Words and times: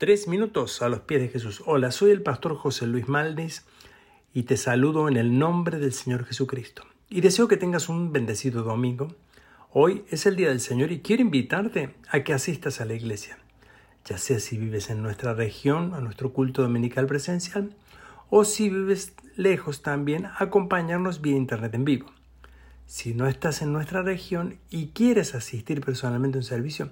Tres 0.00 0.28
minutos 0.28 0.80
a 0.80 0.88
los 0.88 1.00
pies 1.00 1.20
de 1.20 1.28
Jesús. 1.28 1.62
Hola, 1.66 1.90
soy 1.90 2.10
el 2.10 2.22
pastor 2.22 2.56
José 2.56 2.86
Luis 2.86 3.06
Maldis 3.06 3.66
y 4.32 4.44
te 4.44 4.56
saludo 4.56 5.08
en 5.08 5.18
el 5.18 5.38
nombre 5.38 5.78
del 5.78 5.92
Señor 5.92 6.24
Jesucristo. 6.24 6.84
Y 7.10 7.20
deseo 7.20 7.48
que 7.48 7.58
tengas 7.58 7.90
un 7.90 8.10
bendecido 8.10 8.62
domingo. 8.62 9.14
Hoy 9.70 10.06
es 10.08 10.24
el 10.24 10.36
Día 10.36 10.48
del 10.48 10.60
Señor 10.60 10.90
y 10.90 11.00
quiero 11.00 11.20
invitarte 11.20 11.96
a 12.08 12.24
que 12.24 12.32
asistas 12.32 12.80
a 12.80 12.86
la 12.86 12.94
iglesia, 12.94 13.36
ya 14.06 14.16
sea 14.16 14.40
si 14.40 14.56
vives 14.56 14.88
en 14.88 15.02
nuestra 15.02 15.34
región, 15.34 15.92
a 15.92 16.00
nuestro 16.00 16.32
culto 16.32 16.62
dominical 16.62 17.04
presencial, 17.04 17.76
o 18.30 18.46
si 18.46 18.70
vives 18.70 19.12
lejos 19.36 19.82
también, 19.82 20.28
acompañarnos 20.38 21.20
vía 21.20 21.36
internet 21.36 21.74
en 21.74 21.84
vivo. 21.84 22.06
Si 22.86 23.12
no 23.12 23.26
estás 23.26 23.60
en 23.60 23.74
nuestra 23.74 24.00
región 24.00 24.60
y 24.70 24.92
quieres 24.92 25.34
asistir 25.34 25.82
personalmente 25.82 26.38
a 26.38 26.40
un 26.40 26.44
servicio, 26.44 26.90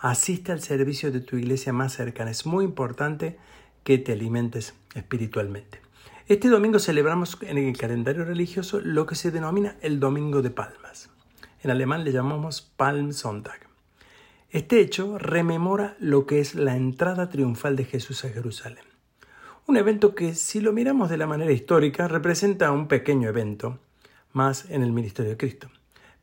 asiste 0.00 0.50
al 0.50 0.62
servicio 0.62 1.12
de 1.12 1.20
tu 1.20 1.36
iglesia 1.36 1.72
más 1.72 1.92
cercana. 1.92 2.30
Es 2.30 2.46
muy 2.46 2.64
importante 2.64 3.38
que 3.84 3.98
te 3.98 4.12
alimentes 4.12 4.74
espiritualmente. 4.94 5.80
Este 6.26 6.48
domingo 6.48 6.78
celebramos 6.78 7.36
en 7.42 7.58
el 7.58 7.76
calendario 7.76 8.24
religioso 8.24 8.80
lo 8.80 9.06
que 9.06 9.14
se 9.14 9.30
denomina 9.30 9.76
el 9.82 10.00
Domingo 10.00 10.42
de 10.42 10.50
Palmas. 10.50 11.10
En 11.62 11.70
alemán 11.70 12.04
le 12.04 12.12
llamamos 12.12 12.62
Palmsonntag. 12.62 13.68
Este 14.50 14.80
hecho 14.80 15.18
rememora 15.18 15.96
lo 16.00 16.26
que 16.26 16.40
es 16.40 16.54
la 16.54 16.76
entrada 16.76 17.28
triunfal 17.28 17.76
de 17.76 17.84
Jesús 17.84 18.24
a 18.24 18.30
Jerusalén. 18.30 18.84
Un 19.66 19.76
evento 19.76 20.14
que, 20.14 20.34
si 20.34 20.60
lo 20.60 20.72
miramos 20.72 21.10
de 21.10 21.18
la 21.18 21.26
manera 21.26 21.52
histórica, 21.52 22.08
representa 22.08 22.72
un 22.72 22.88
pequeño 22.88 23.28
evento 23.28 23.78
más 24.32 24.68
en 24.70 24.82
el 24.82 24.92
ministerio 24.92 25.32
de 25.32 25.36
Cristo 25.36 25.70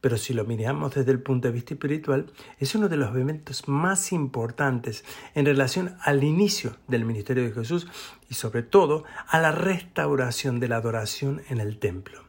pero 0.07 0.15
si 0.15 0.33
lo 0.33 0.45
miramos 0.45 0.95
desde 0.95 1.11
el 1.11 1.19
punto 1.19 1.49
de 1.49 1.53
vista 1.53 1.73
espiritual, 1.73 2.27
es 2.59 2.73
uno 2.75 2.87
de 2.87 2.95
los 2.95 3.13
eventos 3.13 3.67
más 3.67 4.13
importantes 4.13 5.03
en 5.35 5.45
relación 5.45 5.97
al 6.01 6.23
inicio 6.23 6.77
del 6.87 7.03
ministerio 7.03 7.43
de 7.43 7.51
Jesús 7.51 7.89
y 8.29 8.35
sobre 8.35 8.63
todo 8.63 9.03
a 9.27 9.37
la 9.41 9.51
restauración 9.51 10.61
de 10.61 10.69
la 10.69 10.77
adoración 10.77 11.41
en 11.49 11.59
el 11.59 11.77
templo, 11.77 12.23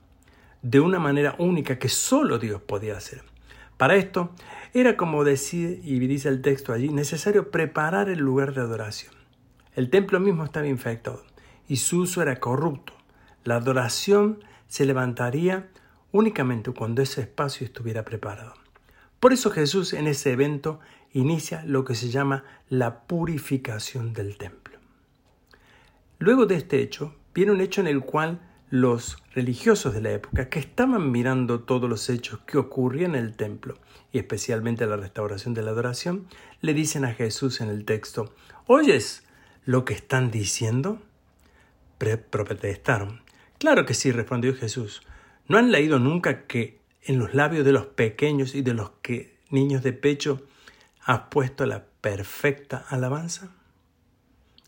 de 0.63 0.81
una 0.81 0.99
manera 0.99 1.37
única 1.39 1.79
que 1.79 1.89
solo 1.89 2.41
Dios 2.41 2.61
podía 2.61 2.97
hacer. 2.97 3.23
Para 3.77 3.95
esto 3.95 4.33
era 4.75 4.97
como 4.97 5.23
decir, 5.23 5.81
y 5.85 6.01
dice 6.01 6.31
el 6.31 6.43
texto 6.43 6.73
allí, 6.73 6.89
necesario 6.89 7.53
preparar 7.53 8.09
el 8.09 8.19
lugar 8.19 8.55
de 8.55 8.63
adoración. 8.63 9.15
El 9.77 9.89
templo 9.89 10.19
mismo 10.19 10.43
estaba 10.43 10.67
infectado 10.67 11.23
y 11.69 11.77
su 11.77 12.01
uso 12.01 12.23
era 12.23 12.41
corrupto. 12.41 12.93
La 13.45 13.55
adoración 13.55 14.43
se 14.67 14.85
levantaría 14.85 15.69
únicamente 16.13 16.73
cuando 16.73 17.03
ese 17.03 17.23
espacio 17.23 17.65
estuviera 17.65 18.05
preparado. 18.05 18.55
Por 19.21 19.33
eso 19.33 19.51
Jesús 19.51 19.93
en 19.93 20.07
ese 20.07 20.33
evento 20.33 20.81
inicia 21.13 21.65
lo 21.65 21.85
que 21.85 21.95
se 21.95 22.09
llama 22.09 22.45
la 22.69 23.07
purificación 23.07 24.13
del 24.13 24.37
templo. 24.37 24.79
Luego 26.19 26.47
de 26.47 26.57
este 26.57 26.81
hecho, 26.81 27.15
viene 27.35 27.53
un 27.53 27.61
hecho 27.61 27.81
en 27.81 27.87
el 27.87 28.01
cual 28.01 28.41
los 28.71 29.17
religiosos 29.35 29.95
de 29.95 30.03
la 30.03 30.13
época 30.13 30.49
que 30.49 30.59
estaban 30.59 31.11
mirando 31.11 31.61
todos 31.61 31.89
los 31.89 32.11
hechos 32.11 32.41
que 32.41 32.59
ocurrían 32.59 33.15
en 33.15 33.25
el 33.25 33.37
templo, 33.37 33.79
y 34.13 34.19
especialmente 34.19 34.87
la 34.87 34.97
restauración 34.97 35.55
de 35.55 35.63
la 35.63 35.71
adoración, 35.71 36.27
le 36.61 36.75
dicen 36.75 37.05
a 37.05 37.15
Jesús 37.15 37.61
en 37.61 37.69
el 37.69 37.85
texto, 37.85 38.35
¿oyes 38.67 39.25
lo 39.65 39.85
que 39.85 39.95
están 39.95 40.31
diciendo? 40.31 41.01
protestaron. 42.31 43.23
Claro 43.59 43.85
que 43.85 43.95
sí, 43.95 44.13
respondió 44.13 44.55
Jesús. 44.55 45.03
¿No 45.49 45.57
han 45.57 45.73
leído 45.73 45.99
nunca 45.99 46.47
que 46.47 46.79
en 47.03 47.19
los 47.19 47.33
labios 47.33 47.65
de 47.65 47.73
los 47.73 47.87
pequeños 47.87 48.55
y 48.55 48.61
de 48.61 48.75
los 48.75 48.91
que 49.01 49.39
niños 49.49 49.83
de 49.83 49.95
pecho 49.95 50.43
has 51.03 51.21
puesto 51.31 51.65
la 51.65 51.87
perfecta 52.03 52.85
alabanza? 52.91 53.49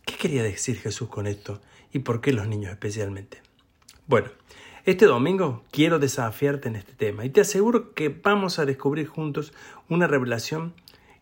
¿Qué 0.06 0.16
quería 0.16 0.42
decir 0.42 0.78
Jesús 0.78 1.10
con 1.10 1.26
esto 1.26 1.60
y 1.92 1.98
por 1.98 2.22
qué 2.22 2.32
los 2.32 2.48
niños 2.48 2.72
especialmente? 2.72 3.42
Bueno, 4.06 4.30
este 4.86 5.04
domingo 5.04 5.64
quiero 5.70 5.98
desafiarte 5.98 6.68
en 6.68 6.76
este 6.76 6.94
tema 6.94 7.26
y 7.26 7.30
te 7.30 7.42
aseguro 7.42 7.92
que 7.92 8.08
vamos 8.08 8.58
a 8.58 8.64
descubrir 8.64 9.06
juntos 9.06 9.52
una 9.90 10.06
revelación 10.06 10.72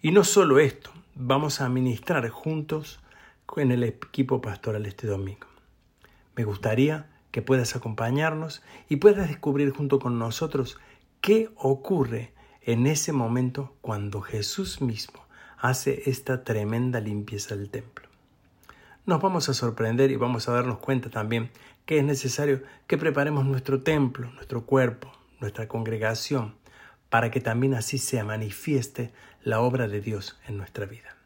y 0.01 0.13
no 0.13 0.23
solo 0.23 0.61
esto, 0.61 0.93
vamos 1.17 1.61
a 1.61 1.69
ministrar 1.69 2.29
juntos 2.29 3.01
en 3.57 3.73
el 3.73 3.83
equipo 3.83 4.41
pastoral 4.41 4.87
este 4.87 5.09
domingo. 5.09 5.49
Me 6.37 6.45
gustaría 6.45 7.18
que 7.31 7.43
puedas 7.43 7.77
acompañarnos 7.77 8.63
y 8.89 8.97
puedas 8.97 9.29
descubrir 9.29 9.71
junto 9.71 9.99
con 9.99 10.19
nosotros 10.19 10.79
qué 11.21 11.51
ocurre 11.57 12.33
en 12.63 12.87
ese 12.87 13.13
momento 13.13 13.75
cuando 13.81 14.21
Jesús 14.21 14.81
mismo 14.81 15.25
hace 15.59 16.03
esta 16.07 16.45
tremenda 16.45 17.01
limpieza 17.01 17.57
del 17.57 17.71
templo. 17.71 18.09
Nos 19.07 19.23
vamos 19.23 19.49
a 19.49 19.55
sorprender 19.55 20.11
y 20.11 20.17
vamos 20.17 20.49
a 20.49 20.53
darnos 20.53 20.79
cuenta 20.79 21.11
también 21.11 21.51
que 21.87 21.99
es 21.99 22.05
necesario 22.05 22.63
que 22.87 22.99
preparemos 22.99 23.47
nuestro 23.47 23.83
templo, 23.83 24.31
nuestro 24.33 24.67
cuerpo, 24.67 25.11
nuestra 25.41 25.67
congregación, 25.69 26.55
para 27.09 27.31
que 27.31 27.41
también 27.41 27.75
así 27.75 27.97
se 27.97 28.23
manifieste 28.23 29.13
la 29.43 29.61
obra 29.61 29.89
de 29.89 30.03
Dios 30.03 30.39
en 30.47 30.59
nuestra 30.59 30.85
vida. 30.85 31.17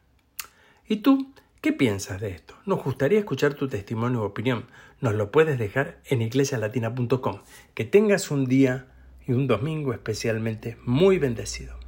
¿Y 0.86 0.98
tú 0.98 1.32
¿Qué 1.62 1.72
piensas 1.72 2.20
de 2.20 2.30
esto? 2.30 2.56
Nos 2.66 2.82
gustaría 2.82 3.20
escuchar 3.20 3.54
tu 3.54 3.68
testimonio 3.68 4.22
o 4.22 4.26
opinión. 4.26 4.66
Nos 5.00 5.14
lo 5.14 5.30
puedes 5.30 5.60
dejar 5.60 6.00
en 6.06 6.20
iglesialatina.com. 6.20 7.38
Que 7.74 7.84
tengas 7.84 8.32
un 8.32 8.46
día 8.46 8.86
y 9.28 9.32
un 9.32 9.46
domingo 9.46 9.92
especialmente 9.92 10.76
muy 10.84 11.18
bendecido. 11.18 11.81